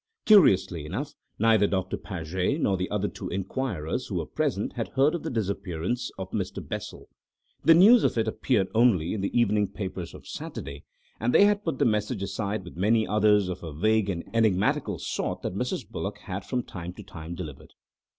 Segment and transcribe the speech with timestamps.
[0.25, 5.13] Curiously enough, neither Doctor Paget nor the two other inquirers who were present had heard
[5.13, 6.57] of the disappearance of Mr.
[6.67, 11.77] Bessel—the news of it appeared only in the evening papers of Saturday—and they had put
[11.77, 15.87] the message aside with many others of a vague and enigmatical sort that Mrs.
[15.87, 17.75] Bullock has from time to time delivered.